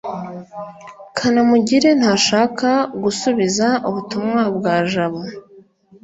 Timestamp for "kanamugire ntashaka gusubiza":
1.17-3.67